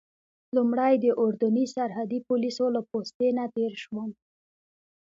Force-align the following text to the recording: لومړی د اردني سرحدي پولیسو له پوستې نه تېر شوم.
لومړی 0.55 0.93
د 1.03 1.05
اردني 1.21 1.65
سرحدي 1.75 2.19
پولیسو 2.27 2.65
له 2.75 2.81
پوستې 2.89 3.27
نه 3.37 3.45
تېر 3.55 3.71
شوم. 3.83 4.09